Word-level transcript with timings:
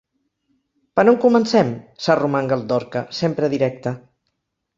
Per 0.99 1.03
on 1.11 1.19
comencem? 1.25 1.69
—s'arromanga 2.05 2.57
el 2.59 2.65
Dorca, 2.73 3.05
sempre 3.19 3.53
directe. 3.55 3.95